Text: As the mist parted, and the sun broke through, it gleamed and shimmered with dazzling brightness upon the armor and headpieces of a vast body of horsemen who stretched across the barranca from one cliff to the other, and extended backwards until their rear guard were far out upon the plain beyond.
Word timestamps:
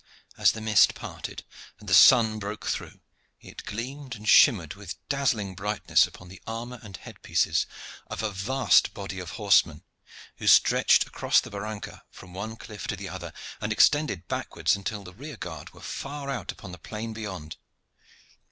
As 0.35 0.53
the 0.53 0.61
mist 0.61 0.95
parted, 0.95 1.43
and 1.79 1.87
the 1.87 1.93
sun 1.93 2.39
broke 2.39 2.65
through, 2.65 3.01
it 3.39 3.63
gleamed 3.65 4.15
and 4.15 4.27
shimmered 4.27 4.73
with 4.73 4.95
dazzling 5.09 5.53
brightness 5.53 6.07
upon 6.07 6.27
the 6.27 6.41
armor 6.47 6.79
and 6.81 6.97
headpieces 6.97 7.67
of 8.07 8.23
a 8.23 8.31
vast 8.31 8.95
body 8.95 9.19
of 9.19 9.33
horsemen 9.37 9.83
who 10.37 10.47
stretched 10.47 11.05
across 11.05 11.39
the 11.39 11.51
barranca 11.51 12.03
from 12.09 12.33
one 12.33 12.55
cliff 12.55 12.87
to 12.87 12.95
the 12.95 13.09
other, 13.09 13.31
and 13.61 13.71
extended 13.71 14.27
backwards 14.27 14.75
until 14.75 15.03
their 15.03 15.13
rear 15.13 15.37
guard 15.37 15.69
were 15.71 15.81
far 15.81 16.31
out 16.31 16.51
upon 16.51 16.71
the 16.71 16.79
plain 16.79 17.13
beyond. 17.13 17.57